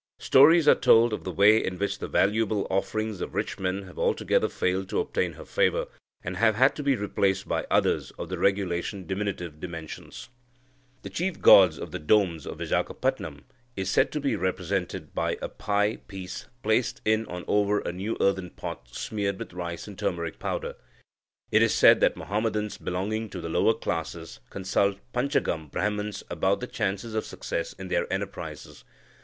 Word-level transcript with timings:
Stories 0.17 0.67
are 0.67 0.73
told 0.73 1.13
of 1.13 1.23
the 1.25 1.31
way 1.31 1.63
in 1.63 1.77
which 1.77 1.99
the 1.99 2.07
valuable 2.07 2.65
offerings 2.71 3.21
of 3.21 3.35
rich 3.35 3.59
men 3.59 3.83
have 3.83 3.99
altogether 3.99 4.49
failed 4.49 4.89
to 4.89 4.99
obtain 4.99 5.33
her 5.33 5.45
favour, 5.45 5.85
and 6.23 6.37
have 6.37 6.55
had 6.55 6.75
to 6.75 6.81
be 6.81 6.95
replaced 6.95 7.47
by 7.47 7.67
others 7.69 8.09
of 8.17 8.27
the 8.27 8.39
regulation 8.39 9.05
diminutive 9.05 9.59
dimensions." 9.59 10.29
The 11.03 11.11
chief 11.11 11.39
god 11.39 11.77
of 11.77 11.91
the 11.91 11.99
Dombs 11.99 12.47
of 12.47 12.57
Vizagapatam 12.57 13.43
is 13.75 13.91
said 13.91 14.11
to 14.13 14.19
be 14.19 14.35
represented 14.35 15.13
by 15.13 15.37
a 15.39 15.47
pie 15.47 15.97
piece 15.97 16.47
placed 16.63 16.99
in 17.05 17.25
or 17.25 17.43
over 17.47 17.79
a 17.81 17.91
new 17.93 18.17
earthen 18.19 18.49
pot 18.49 18.89
smeared 18.89 19.37
with 19.37 19.53
rice 19.53 19.87
and 19.87 19.99
turmeric 19.99 20.39
powder. 20.39 20.73
It 21.51 21.61
is 21.61 21.75
said 21.75 21.99
that 21.99 22.17
Muhammadans, 22.17 22.79
belonging 22.79 23.29
to 23.29 23.39
the 23.39 23.49
lower 23.49 23.75
classes, 23.75 24.39
consult 24.49 24.97
panchangam 25.13 25.69
Brahmans 25.69 26.23
about 26.31 26.59
the 26.59 26.65
chances 26.65 27.13
of 27.13 27.23
success 27.23 27.73
in 27.73 27.89
their 27.89 28.11
enterprises. 28.11 28.83